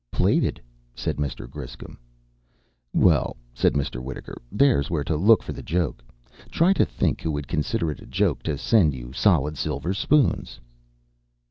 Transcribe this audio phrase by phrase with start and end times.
[0.11, 0.59] "Plated,"
[0.95, 1.47] said Mr.
[1.47, 1.99] Griscom.
[2.91, 4.01] "Well," said Mr.
[4.01, 6.01] Wittaker, "there's where to look for the joke.
[6.49, 10.59] Try to think who would consider it a joke to send you solid silver spoons."